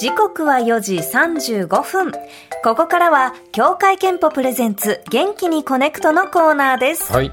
[0.00, 2.10] 時刻は4時35分。
[2.64, 7.12] ここからは、協会けんぽ presents、元気にこねくとのコーナーです。
[7.12, 7.30] はい。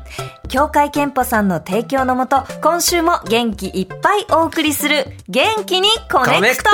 [0.49, 6.69] 協会けんぽさんの提供のもと、今週も元気いっぱいお送りする、元気にこねくと。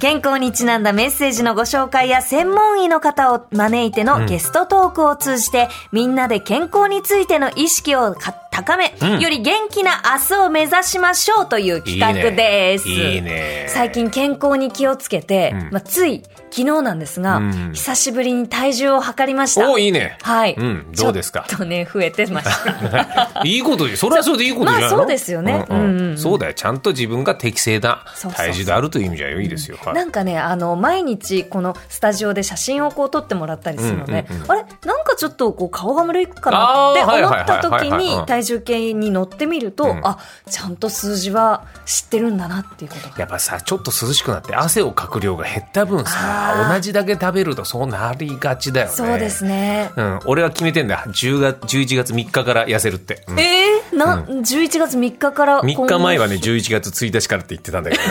[0.00, 9.20] 健康にちなんだメッセージのご紹介や専門医の方を招いてのゲストトークを通じて、みんなで健康についての意識をか高め、うん。
[9.20, 12.88] より元気な明日を目指しましょうという企画です。
[12.88, 13.30] いいね。
[13.30, 13.66] ね。
[13.68, 15.68] 最近健康に気をつけて、うん。
[15.70, 17.72] まあ、つい昨日なんですが、うん。
[17.72, 19.70] 久しぶりに体重を測りました。
[19.70, 20.18] おいいね。
[20.20, 20.54] はい。
[20.58, 20.92] うん。
[20.92, 21.46] どうですか？
[21.48, 23.42] ちょっとね、増えてました。
[23.44, 24.96] いいことで、それはそれでいいことじゃないの？
[24.96, 26.54] まあそうですよねうんそうだよ。
[26.54, 29.78] ちゃんと自分が適正な体重であるという意味じゃいいですよ。
[29.84, 34.64] は いなんかね、あの、毎日このスタジオで写真をこう撮ってもらったりするのであれ？
[34.84, 40.18] なんかちょっとこう顔が丸いかなって思った時に体重計に乗ってみると、うんあ、
[40.50, 43.14] ちゃんと数字は知ってるんだなっていうことが。
[43.18, 48.92] やっぱさ、ちょっと涼しくなって汗をかく量が減った分あさ、ー同じだけ食べるとそうなりがちだよね。
[48.92, 49.90] そうですね。
[49.96, 51.04] うん、俺は決めてんだ。
[51.06, 53.24] 10月、11月3日から痩せるって。
[53.28, 58.10] うんえー、な、11月3日から3日前はね、今11月1日からって言ってたんだけどね。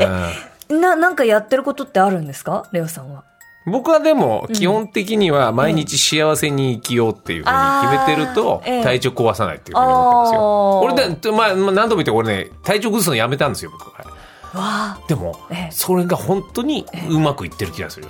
[0.70, 2.66] うんな、なんかやってることってあるんですか？
[2.72, 3.24] レオさんは。
[3.66, 7.56] 僕はでも基本的には毎日幸せに生きようっていうふうに
[7.96, 11.32] 決めてると体調壊さないっていうふうに思ってるんですよ。
[11.32, 14.13] 俺で、まあ、まあ何度も言って俺ね体調崩すのやめたんですよ僕は。
[14.54, 18.06] わでもええそれが本当にうまくいってる気がする。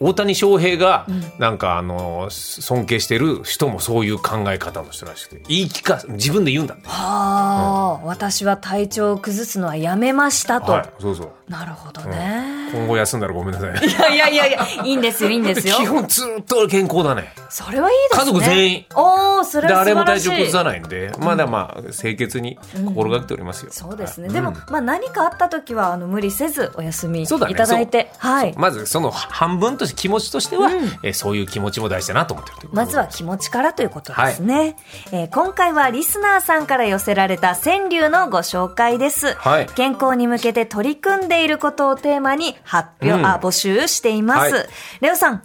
[0.00, 1.06] 大谷翔平が
[1.38, 6.88] なんかあの尊敬してる人もそういう考え方の人らしくて言い聞か自分で言うんだって。
[6.88, 10.72] はあ、私は体調を崩すのはやめましたと。
[10.72, 11.30] はい、そうそう。
[11.48, 12.70] なるほどね。
[12.72, 13.80] 今後休んだらごめんなさいね。
[13.86, 15.76] いやいやいやいや、いいんですよ、いいんですよ。
[15.78, 17.32] 基本ずっと健康だね。
[17.50, 18.32] それはいいですね。
[18.32, 18.84] 家族全員。
[18.94, 20.28] おお、それは素誰も晴らしい。
[20.28, 23.70] 体調崩さないんで、まだまあ清潔に心がけておりますよ。
[23.72, 24.28] そうですね。
[24.28, 28.54] はいでも、まあ何かあった時は、あの、無理せずお休みいただいて、はい。
[28.56, 30.70] まずその半分として気持ちとしては、
[31.02, 34.76] えーそういう気持ちも大事だなと思ってるまずは気持ちからということですね。
[35.10, 39.34] えー今回はリスナーさんから寄せられた川柳のご紹介です。
[39.34, 44.54] はい健康に向けて取り組んでいることをテーマに発表、うんあ、募集しています。
[44.54, 44.66] はい
[45.00, 45.42] レオさん、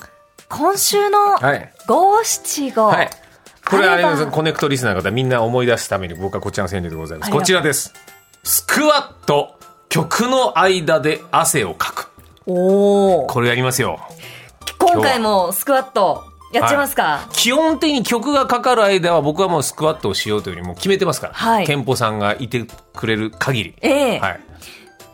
[0.50, 2.88] 今週のはい五七五。
[2.88, 3.10] はい。
[3.66, 7.32] これはあれコネクトリスナーの方みんな思い出すために僕はこちらの川柳でございます。
[7.32, 7.94] こちらです。
[8.50, 12.10] スクワット、曲の間で汗をかく。
[12.48, 13.28] おお。
[13.28, 14.00] これやりますよ。
[14.80, 21.34] 今回もスクワットやっちゃいますか、基本的に曲がかかる間は僕はもうスクワットをしようというよりも決めてますから。
[21.34, 22.66] はい健保さんがいて
[22.96, 23.76] くれる限り。
[23.82, 24.40] ええはい。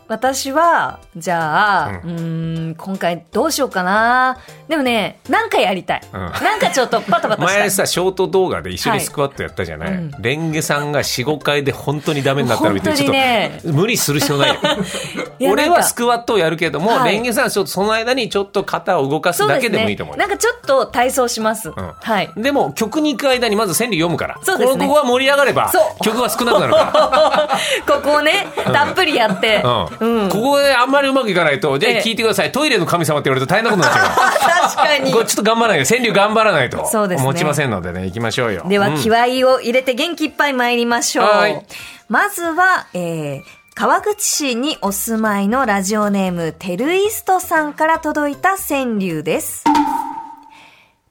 [0.08, 4.38] 私は、じゃあ、ううーん、今回どうしようかな。
[4.68, 6.02] でもね、なんかやりたい。
[6.12, 6.20] うん。
[6.20, 7.58] なんかちょっとパタパタしたい。
[7.60, 14.60] 前さショート動画で一緒はいにスクワットやったじゃない、うんレンゲさんが45回で本当にダメになったの見てちょっと無理する必要ないよ。
[15.38, 17.12] いや俺はスクワットをやるけども、はい。
[17.12, 20.16] レンゲさんはちょっとその間にちょっと肩を動かすだけでもいいと思う。
[20.16, 21.68] よなんかちょっと体操します。
[21.70, 21.72] ん。
[21.72, 22.30] はい。
[22.36, 24.38] でも曲に行く間にまず川柳読むから。
[24.42, 24.78] そうですね。
[24.78, 27.48] このここが盛り上がれば 曲が少なくなるか
[27.86, 29.60] ここをね、たっぷりやって。
[29.62, 35.20] ら、うんうんここであんまりうまくいかないとじゃあええ聞いてください、トイレの神様って言われると大変なことになっちゃ確かにうこ。
[35.20, 41.26] れちょっと頑張らないと川柳頑張らないとそうですね持ちませんのでね行きましょうよでは、うん気合を入れて元気いっぱい参りましょう。
[41.26, 41.66] はい
[42.08, 43.42] まずは、えー、
[43.74, 49.64] 川口市にお住まいのラジオネーム、テルイストさんから届いた川柳です。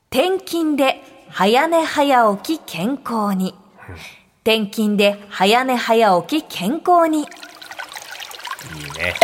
[0.09, 3.55] 転勤で早寝早起き健康に。
[4.45, 7.27] 転勤で早寝早起き健康に。
[8.73, 9.15] いいね。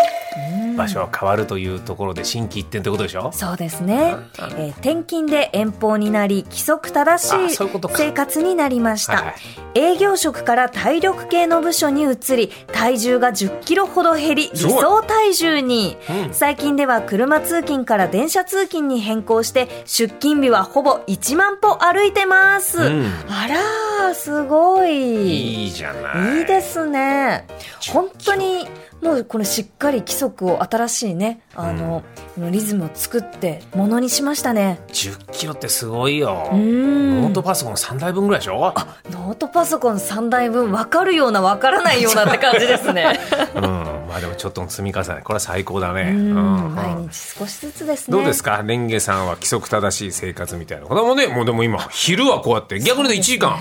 [0.77, 3.31] 場所は変わるというところで心機一転ってことでしょ？
[3.33, 9.35] そうですね、えー転勤で遠方になり規則正しあい生活になりました、はいはい。
[9.75, 16.33] 営業職から体力系の部署に移り体重が1 0キロほど減り理想体重に、うん。
[16.33, 23.05] 最近では車通勤から電車通勤に変更して出勤日はほぼ1万歩歩いてます、うん。
[23.27, 25.65] あらーすごい。
[25.65, 26.39] いいじゃない。
[26.39, 27.45] いいですね。
[27.91, 28.67] 本当に
[29.01, 32.03] もうこれしっかり規則を新しいねあの、
[32.37, 34.79] リズムを作ってものにしましたね。
[34.89, 36.49] 10キロってすごいよ。
[36.51, 38.73] ノートパソコン3台分ぐらいでしょ？
[39.11, 43.19] ノートパソコン3台分分かるような分からないようなって感じですね。
[43.55, 43.63] うん。
[44.07, 45.21] まあでもちょっとの積み重ね。
[45.23, 46.03] これは最高だね。
[46.03, 46.33] ううん
[46.71, 48.15] ん毎うん日少しずつですね。
[48.17, 48.61] どうですか？
[48.63, 50.85] レンゲさんは規則正しい生活みたいな。
[50.85, 53.57] これもね、もうでも今、昼はこうやって、逆に言うと1時間、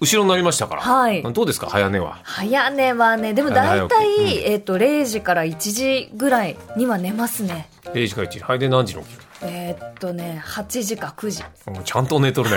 [0.00, 0.82] 後ろになりましたから。
[0.82, 1.22] はい。
[1.22, 1.68] どうですか？
[1.68, 2.18] 早寝は。
[2.22, 7.68] 早寝はねでも大早体、起きえっと0時から1時ぐらいには寝ますね。
[7.84, 8.40] 0時から1時。
[8.40, 9.22] はい、で何時に起きる？
[9.42, 11.42] えーっとね8時か9時。
[11.84, 12.56] ちゃんと寝とるね。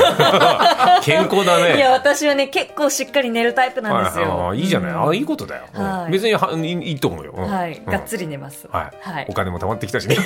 [1.04, 1.78] 健康だね。
[1.78, 4.60] いや私はね結構しっかり寝るタイプなんですはいよ、はい。
[4.60, 5.10] いいじゃない、うん。
[5.10, 5.84] あいいことだよ、うん。
[5.84, 6.12] はい。
[6.12, 7.50] 別にはいいと思うよ、うん。
[7.50, 7.86] はい、うん。
[7.86, 8.68] がっつり寝ます。
[8.72, 9.28] はい、はい。
[9.30, 10.18] お金も貯まってきたしね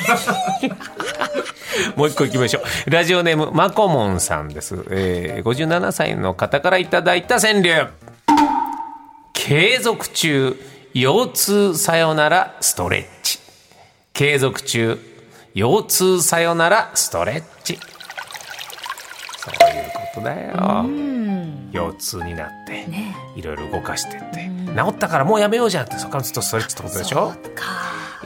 [1.96, 2.90] もう一個いきましょう。
[2.90, 7.88] ラジオネームマコモンさんです、えー、57歳の方からいただいた川柳。
[9.34, 10.60] 継続中
[10.94, 13.40] 腰痛さよならストレッチ。
[14.14, 15.00] 継続中
[15.54, 17.80] 腰痛さよならストレッチ。
[19.38, 20.86] そういうことだよ。
[21.72, 22.86] 腰痛になって、
[23.36, 24.50] いろいろ動かしてって。
[24.76, 27.34] 治ったからもうやめようじゃんってそこからずっとストレッチってことでしょ？
[27.44, 27.64] そうか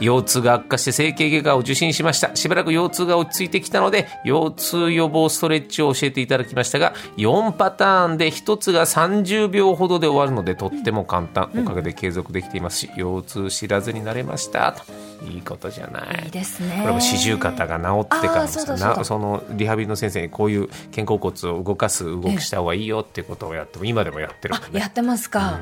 [0.02, 2.34] 腰痛が悪化して整形外科を受診しました。
[2.36, 11.50] しばらく腰痛が落ち着いてきたので腰痛予防ストレッチを教えていただきましたが4パターンで1つが30秒ほどで終わるのでとっても簡単。
[11.56, 14.72] おかげで継続できていますし腰痛知らずになれました。
[14.72, 16.24] といいことじゃない。
[16.24, 16.78] いいですね。
[16.82, 24.68] これも四十肩が治ってからそそのリハビリの先生にこういう肩甲骨を動かす動きした方がいいよっていうことをやっても今でもやってるもんね。
[24.74, 25.60] あやってますか、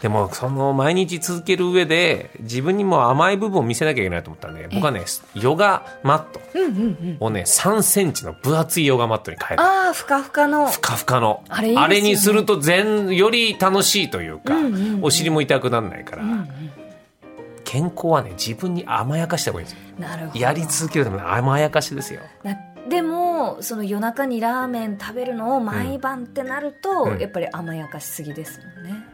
[0.00, 5.04] でもその毎日続ける上で自分にも甘い部分を見せなきゃいけないと思ったんで僕はね
[5.34, 6.24] ヨガマッ
[7.18, 10.66] トをね3センチの分厚いヨガマットに変えたああふかふかの。
[10.68, 11.44] ふかふかの。
[11.48, 12.00] あれね。
[12.00, 14.54] にすると全より楽しいというか、
[15.02, 16.24] お尻も痛くならないから、
[17.70, 19.84] 健康はね自分に甘やかした方がいいんですよ。
[20.00, 20.40] なるほど。
[20.40, 22.20] やり続けるための甘やかしですよ。
[22.42, 22.56] な
[22.88, 27.20] でもその夜中にラーメン食べるのを毎晩ってなると、うん。
[27.20, 29.04] やっぱり甘やかしすぎですもんね、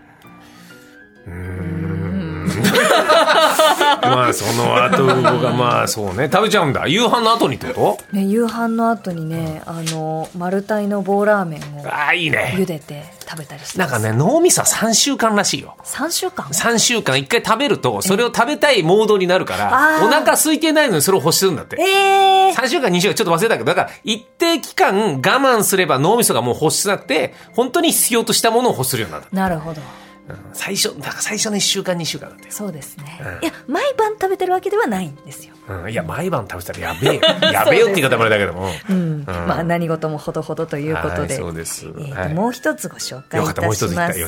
[4.03, 6.31] まあその後がまあそうね。
[6.33, 6.87] 食べちゃうんだ。
[6.87, 12.55] 夕飯の後にってこね夕飯の後にねあの丸太の棒ラーメンをとああいいね。
[12.57, 15.77] 茹でて食べたりしてなんかね脳みそは3週間らしいよ。
[15.83, 17.17] 3週間？3週間。
[17.17, 21.77] 1回食べるとそれを食べたいモードになるからお腹空いてないのにそれを欲するんだって。
[21.81, 29.81] ええ3週間2週間ちょっと忘れたけどだから一定期間我慢すれば脳みそがもう欲しなくて本当に必要としたものを欲するようになる、なるほど
[30.29, 30.37] うん。
[30.53, 32.51] 最初だから最初の1週間2週間だったよ。
[32.51, 33.45] そうですね、うん。
[33.45, 35.55] いや毎晩食べてるわけではないんですよ。
[35.69, 37.21] うん、いや毎晩食べてたらやべえよ。
[37.53, 41.87] やべえよって言い方もあれだけども、うん、まあ何事もほどほどということで、はいそうです。
[41.87, 42.35] えーとはい。
[42.35, 44.19] もう一つご紹介いたします。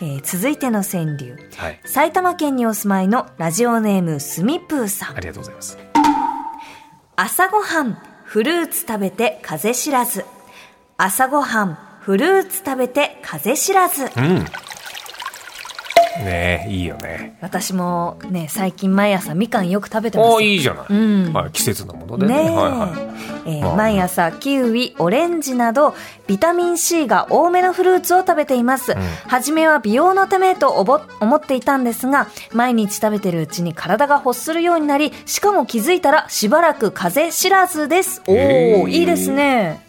[0.00, 1.36] えー続いての川柳。
[1.56, 1.80] はい。
[1.84, 5.16] 埼玉県にお住まいのラジオネームすみぷーさん。
[5.16, 5.78] ありがとうございます。
[7.16, 10.24] 朝ごはんフルーツ食べて風知らず。
[10.96, 14.04] 朝ごはんフルーツ食べて風知らず。
[14.04, 14.44] うん
[16.18, 17.36] ねえいいよね。
[17.40, 20.30] 私もね最近毎朝みかんよく食べてます。
[20.30, 21.32] おーいいじゃない、うん。
[21.32, 22.34] はい、季節のものでね。
[22.34, 22.86] ねえ、はいは
[23.46, 23.50] い。
[23.56, 23.76] えーまあ。
[23.76, 25.94] 毎朝キウイオレンジなど
[26.26, 28.94] ビタミン C が多めのフルーツを食べています、
[29.26, 38.22] 初めは美容のためとおぼ思っていたんですが毎日食べてるうちに体が欲するようになりしかも気づいたらしばらく風邪知らずです。
[38.26, 38.82] おへー。
[38.82, 39.83] おいいですね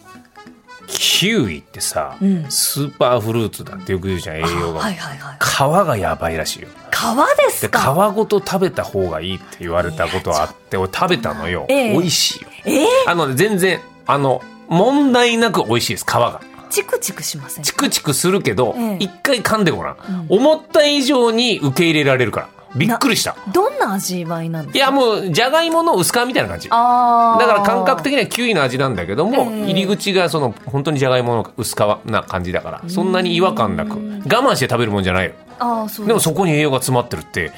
[0.86, 2.50] キウイってさ、うん。
[2.50, 5.36] スーパーフルーツだってよく言うじゃん栄養が、はいはいはい。
[5.40, 6.68] 皮がやばいらしいよ。
[6.90, 11.92] 皮ですで皮かごと食べた方がいいって言われたことはあって俺食べたのよ、ええ。
[11.92, 12.48] 美味しいよ。
[12.64, 16.40] えー、あのね全然あの問題なく美味しいです皮が。
[16.68, 18.96] チクチクしませんチクチクするけどええ。
[19.00, 23.36] 一、回噛んでごらん、思った以上に受け入れられるからびっくりした。
[23.52, 24.78] どんな味わいなんですか？
[24.78, 26.68] いやもうじゃがいもの薄皮みたいな感じ。
[26.68, 29.64] だから感覚的にはキウイの味なんだけども、ええ。
[29.70, 31.78] 入り口がその本当にじゃがいもの薄皮
[32.08, 33.96] な感じだからそんなに違和感なく我
[34.28, 35.32] 慢して食べるもんじゃないよ。
[35.58, 37.50] あーそうでもそこに栄養が詰まってるって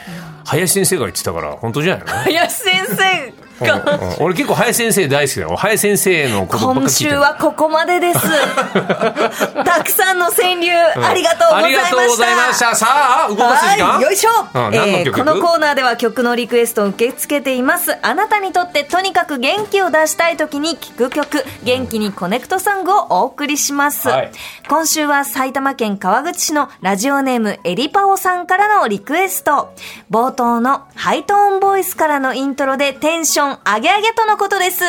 [0.47, 2.13] 林先生が言ってたから本当じゃないの？
[2.23, 3.28] 林先生
[4.21, 8.21] 俺結構林先生大好きだよ林先生のことばっか今週はここまでです。
[9.65, 11.97] たくさんの川柳、ありがとうございました。
[11.97, 12.77] ありがとうございました。
[12.77, 12.87] さ
[13.27, 13.88] あ動かす時間？
[13.95, 17.97] はい、よいしょ、うん何の曲このコーナーでは曲のリクエストを受け付けています。
[18.03, 21.45] あなたにとってとにかく元気を出したい時に聴く曲。
[21.65, 24.33] 元気にコネクトソングをお送りします、はい。
[24.69, 29.73] 今週は埼玉県川口市のラジオネームエリパオさんからのリクエスト。
[30.11, 34.85] 冒頭のハイトーンボイスからのイントロでテンション上げ上げとのことです。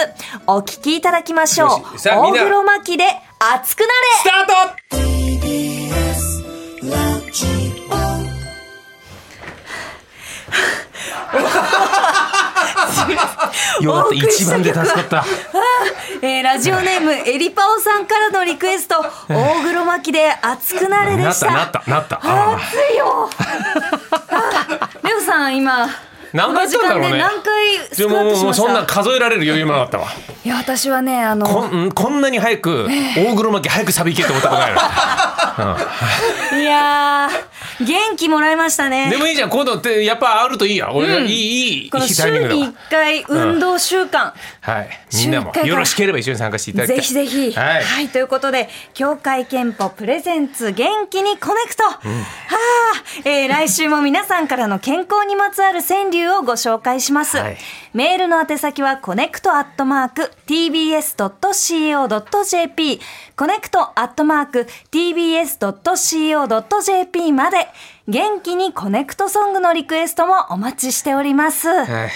[0.47, 3.05] お聴きいただきましょよう大黒摩季で
[3.39, 3.93] 熱くなれ。
[4.17, 4.99] スタート。
[13.81, 14.15] よかった。
[14.15, 15.25] 一番で助かった。
[16.21, 18.95] えーラジオネームエリパオさんからのリクエスト。
[19.27, 21.51] 大黒摩季で熱くなれでした。
[21.51, 22.19] なったなったなった。
[22.23, 23.29] あ熱いよ。
[24.29, 25.87] あレオさん今
[26.33, 27.17] 何回やったんだろうね。
[27.17, 30.07] 何回でももうそんなた数えられる余裕もなかったわ。
[30.43, 34.79] いや私はねあのこんこんなに早く大黒摩季早くサビ行けって思ったことないの
[35.59, 39.09] いやー、元気もらいましたね。
[39.09, 40.91] でもいいじゃん今度ってやっぱあるといいや。
[40.93, 44.33] 俺、いいいいこのいいタイミン週にグだわ1回運動習慣。
[44.61, 44.89] はい。
[45.13, 46.97] みんなもよろしければ一緒に参加していただきたい。
[47.01, 47.57] ぜひぜひ。
[47.57, 51.83] ははいい、ということで、協会けんぽ presents 元気にこねくと。
[51.83, 51.99] はあ、
[53.25, 57.37] えー来週も皆さんからの健康にまつわる川柳をご紹介します。
[57.37, 57.57] はい。
[57.93, 60.31] メールの宛先は connect アットマーク
[61.79, 63.01] tbs.co.jp
[63.35, 64.67] connect アットマーク
[65.57, 67.67] tbs.co.jp まで
[68.09, 71.67] 元気にこねくとソングのリクエストもお待ちしております。
[71.67, 72.09] はい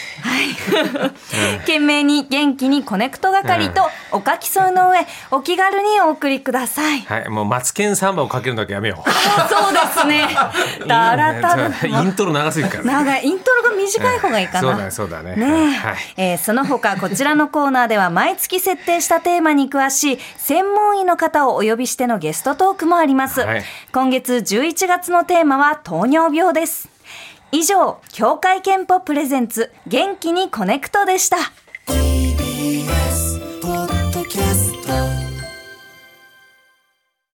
[1.59, 7.01] 件名に元気にこねくと係とお書き添えの上お気軽にお送りください。
[7.01, 9.09] はい、もうマツケンサンバをかけるのだけやめよう。
[9.49, 10.27] そうですね。
[10.87, 11.67] だらたら。
[11.67, 12.83] イントロ長すぎるから。
[12.83, 14.61] 長いイントロが短い方がいいかな。
[14.61, 23.41] そうだねそうだねねえはいえーその他こちらのコーナーでは毎月設定したテーマに詳しい専門医の方をお呼びしてのゲストトークもあります。
[23.41, 26.89] はい今月11月のテーマは糖尿病です。
[27.51, 31.37] 以上、協会憲法プレゼンツ元気にコネクトでした。